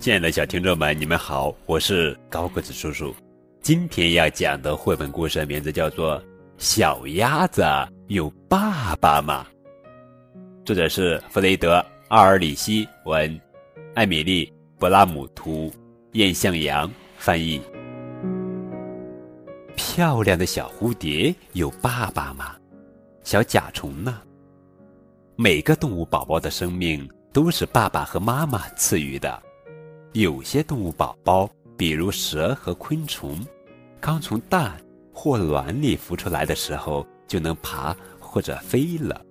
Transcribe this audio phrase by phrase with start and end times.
[0.00, 3.14] 亲爱的小听众们，你们好，我是高个子叔叔。
[3.60, 6.18] 今天要讲的绘本故事名字叫做
[6.56, 7.62] 《小鸭子
[8.06, 9.46] 有爸爸吗》，
[10.64, 11.76] 作者是弗雷德·
[12.08, 13.38] 阿尔里希文，
[13.94, 14.46] 艾米丽·
[14.78, 15.70] 布拉姆图，
[16.12, 17.60] 燕向阳翻译。
[19.76, 22.56] 漂亮的小蝴蝶有爸爸吗？
[23.22, 24.22] 小甲虫呢？
[25.36, 29.42] 每个动物宝宝的生命都是爸爸和妈妈赐予的。
[30.12, 33.38] 有些动物宝宝，比如蛇和昆虫，
[34.00, 34.76] 刚从蛋
[35.12, 39.24] 或卵里孵出来的时候就能爬或者飞了。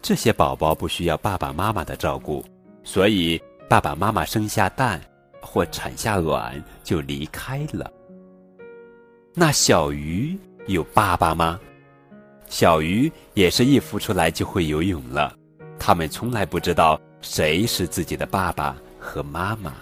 [0.00, 2.42] 这些宝宝不需要爸爸妈妈的照顾，
[2.82, 4.98] 所以爸爸妈妈生下蛋
[5.42, 7.92] 或产下卵就离开了。
[9.34, 10.38] 那小鱼
[10.68, 11.60] 有爸爸吗？
[12.48, 15.36] 小鱼也是一孵出来就会游泳了，
[15.78, 19.74] 它们从来不知道谁是自己的爸爸和妈妈。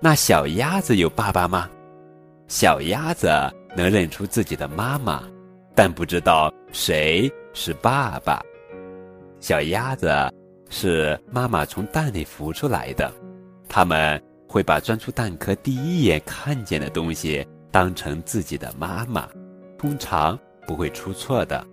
[0.00, 1.68] 那小鸭子有爸爸吗？
[2.46, 3.28] 小鸭子
[3.76, 5.24] 能认出自己的妈妈，
[5.74, 8.40] 但不知道谁是爸爸。
[9.40, 10.08] 小鸭子
[10.70, 13.12] 是妈妈从蛋里孵出来的，
[13.68, 19.28] 它们会把钻出蛋壳第一眼看见的东西当成自己的妈妈，
[19.76, 21.66] 通常不会出错的。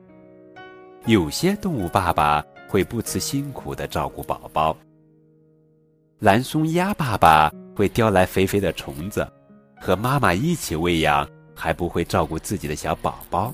[1.06, 4.76] 有些动物爸爸会不辞辛苦地照顾宝宝。
[6.18, 7.52] 蓝松鸭爸爸。
[7.76, 9.28] 会叼来肥肥的虫子，
[9.82, 13.54] 和妈妈一起喂养，还不会照顾自己的小宝宝，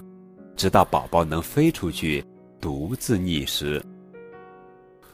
[0.56, 2.24] 直到宝宝能飞出去，
[2.60, 3.84] 独自觅食。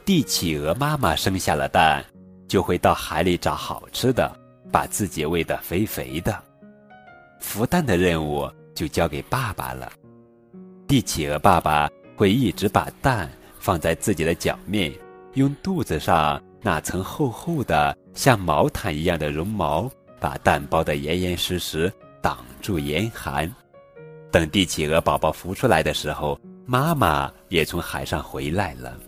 [0.04, 2.04] 帝企鹅妈妈生下了蛋，
[2.46, 4.30] 就会到海里找好吃的，
[4.70, 6.38] 把自己喂得肥肥的。
[7.40, 9.90] 孵蛋的任务就交给爸爸了。
[10.86, 14.92] 帝企鹅爸爸会一直把蛋放在自己的脚面，
[15.32, 16.38] 用肚子上。
[16.60, 23.52] 那层厚厚的像毛毯一样的绒毛，把蛋包得严严实实，挡住严寒。
[24.30, 28.98] 等帝企鹅宝宝孵出来的时候，妈妈也从海上回来了。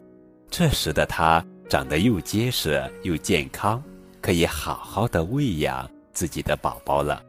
[0.49, 3.83] 这时的它长得又结实又健康，
[4.23, 7.23] 可以好好的喂养自己的宝宝了。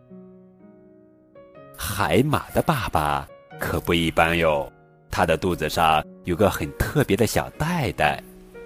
[1.76, 3.28] 海马的爸爸
[3.60, 4.72] 可不一般哟，
[5.10, 8.24] 它的肚子上有个很特别的小袋袋，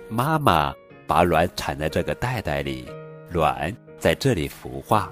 [0.09, 0.73] 妈妈。
[1.07, 2.87] 把卵产在这个袋袋里，
[3.31, 5.11] 卵在这里孵化，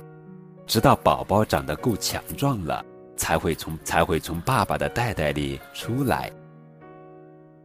[0.66, 2.84] 直到宝宝长得够强壮了，
[3.16, 6.32] 才会从才会从爸爸的袋袋里出来。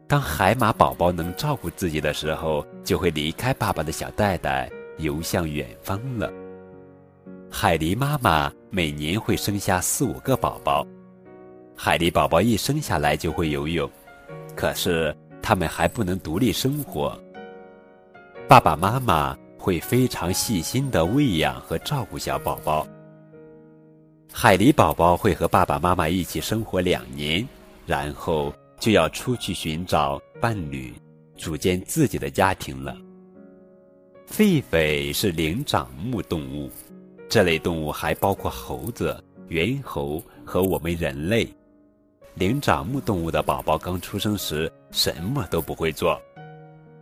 [0.06, 6.32] 当海马宝宝能照顾自己的时候，就会离开爸爸的小袋袋，游向远方了。
[7.50, 10.86] 海狸妈妈每年会生下四五个宝宝，
[11.76, 13.90] 海狸宝宝一生下来就会游泳，
[14.56, 17.18] 可是它们还不能独立生活。
[18.48, 22.88] 爸爸妈妈会非常细心的喂养和照顾小宝宝。
[24.32, 27.46] 海狸宝宝会和爸爸妈妈一起生活两年，
[27.84, 28.50] 然后
[28.80, 30.94] 就要出去寻找伴侣，
[31.36, 32.96] 组建自己的家庭了。
[34.30, 36.70] 狒狒是灵长目动物，
[37.28, 41.46] 这类动物还包括猴子、猿猴和我们人类。
[42.34, 46.18] 灵长目动物的宝宝刚出生时什么都不会做。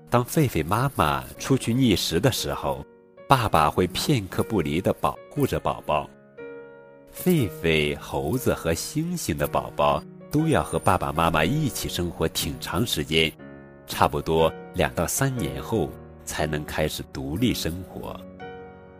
[0.08, 2.84] 当狒狒妈妈出去觅食的时候，
[3.28, 6.08] 爸爸会片刻不离地保护着宝宝。
[7.12, 13.32] 狒狒、猴子和猩猩的宝宝都要和爸爸妈妈一起生活挺长时间，
[13.88, 15.90] 差不多两到三年后
[16.24, 18.18] 才能开始独立生活。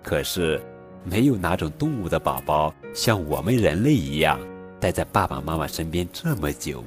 [0.02, 0.60] 可是，
[1.04, 4.40] 没有哪种动物的宝宝像我们人类一样
[4.80, 6.82] 待在爸爸妈妈身边这么久。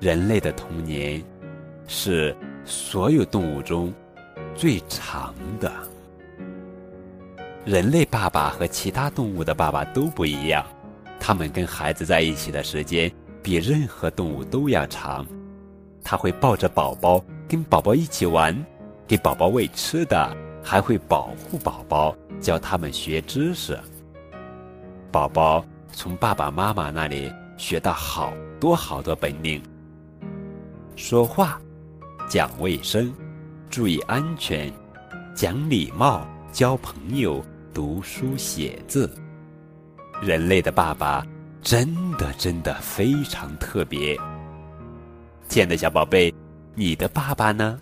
[0.00, 1.22] 人类的童年
[1.86, 2.34] 是。
[2.64, 3.92] 所有动物中
[4.54, 5.70] 最长的。
[7.64, 10.64] 人类爸爸和其他动物的爸爸都不一样，
[11.18, 13.10] 他们跟孩子在一起的时间
[13.42, 15.26] 比任何动物都要长。
[16.02, 18.56] 他会抱着宝宝，跟宝宝一起玩，
[19.06, 23.78] 给宝宝喂吃的，还会保护宝宝，教他们学知识。
[25.12, 29.62] 宝宝从爸爸妈妈那里学到好多好多本领，
[30.96, 31.60] 说话。
[32.30, 33.12] 讲卫生，
[33.70, 34.72] 注意安全，
[35.34, 37.44] 讲礼貌，交朋友，
[37.74, 39.12] 读书写字。
[40.22, 41.26] 人类的爸爸
[41.60, 44.16] 真的真的非常特别。
[45.48, 46.32] 亲爱的小宝贝，
[46.76, 47.80] 你的爸爸呢？